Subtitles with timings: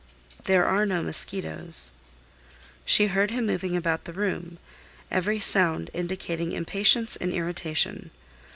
[0.45, 1.91] "There are no mosquitoes."
[2.85, 4.57] She heard him moving about the room;
[5.11, 8.09] every sound indicating impatience and irritation.